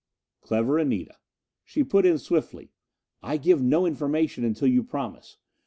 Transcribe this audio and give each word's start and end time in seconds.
Clever 0.41 0.79
Anita! 0.79 1.19
She 1.63 1.83
put 1.83 2.07
in 2.07 2.17
swiftly, 2.17 2.71
"I 3.21 3.37
give 3.37 3.61
no 3.61 3.85
information 3.85 4.43
until 4.43 4.67
you 4.67 4.81
promise! 4.81 5.37